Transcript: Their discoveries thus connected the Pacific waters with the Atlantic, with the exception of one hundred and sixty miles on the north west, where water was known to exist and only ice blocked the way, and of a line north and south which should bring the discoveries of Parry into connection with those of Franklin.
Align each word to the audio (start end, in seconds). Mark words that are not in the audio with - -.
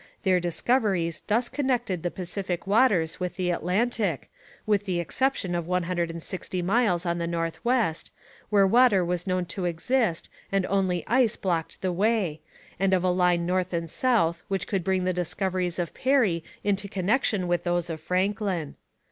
Their 0.23 0.39
discoveries 0.39 1.21
thus 1.27 1.47
connected 1.47 2.01
the 2.01 2.09
Pacific 2.09 2.65
waters 2.65 3.19
with 3.19 3.35
the 3.35 3.51
Atlantic, 3.51 4.31
with 4.65 4.85
the 4.85 4.99
exception 4.99 5.53
of 5.53 5.67
one 5.67 5.83
hundred 5.83 6.09
and 6.09 6.23
sixty 6.23 6.63
miles 6.63 7.05
on 7.05 7.19
the 7.19 7.27
north 7.27 7.63
west, 7.63 8.11
where 8.49 8.65
water 8.65 9.05
was 9.05 9.27
known 9.27 9.45
to 9.53 9.65
exist 9.65 10.27
and 10.51 10.65
only 10.65 11.03
ice 11.05 11.35
blocked 11.35 11.81
the 11.81 11.93
way, 11.93 12.41
and 12.79 12.95
of 12.95 13.03
a 13.03 13.11
line 13.11 13.45
north 13.45 13.73
and 13.73 13.91
south 13.91 14.41
which 14.47 14.71
should 14.71 14.83
bring 14.83 15.03
the 15.03 15.13
discoveries 15.13 15.77
of 15.77 15.93
Parry 15.93 16.43
into 16.63 16.87
connection 16.89 17.47
with 17.47 17.63
those 17.63 17.87
of 17.87 18.01
Franklin. 18.01 18.77